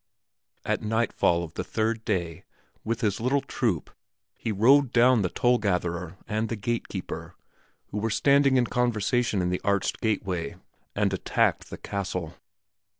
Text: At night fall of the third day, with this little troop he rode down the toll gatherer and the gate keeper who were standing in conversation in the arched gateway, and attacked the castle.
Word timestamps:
At 0.65 0.81
night 0.81 1.13
fall 1.13 1.43
of 1.43 1.53
the 1.53 1.63
third 1.63 2.03
day, 2.05 2.43
with 2.83 3.01
this 3.01 3.19
little 3.19 3.41
troop 3.41 3.91
he 4.35 4.51
rode 4.51 4.91
down 4.91 5.21
the 5.21 5.29
toll 5.29 5.59
gatherer 5.59 6.17
and 6.27 6.49
the 6.49 6.55
gate 6.55 6.87
keeper 6.87 7.35
who 7.91 7.99
were 7.99 8.09
standing 8.09 8.57
in 8.57 8.65
conversation 8.65 9.43
in 9.43 9.51
the 9.51 9.61
arched 9.63 10.01
gateway, 10.01 10.55
and 10.95 11.13
attacked 11.13 11.69
the 11.69 11.77
castle. 11.77 12.33